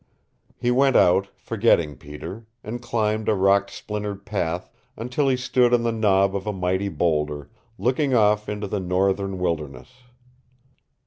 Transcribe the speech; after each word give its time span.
He 0.57 0.71
went 0.71 0.95
out, 0.95 1.27
forgetting 1.37 1.95
Peter, 1.95 2.47
and 2.63 2.81
climbed 2.81 3.29
a 3.29 3.35
rock 3.35 3.69
splintered 3.69 4.25
path 4.25 4.67
until 4.97 5.27
he 5.29 5.37
stood 5.37 5.75
on 5.75 5.83
the 5.83 5.91
knob 5.91 6.35
of 6.35 6.47
a 6.47 6.51
mighty 6.51 6.89
boulder, 6.89 7.51
looking 7.77 8.15
off 8.15 8.49
into 8.49 8.65
the 8.65 8.79
northern 8.79 9.37
wilderness. 9.37 9.89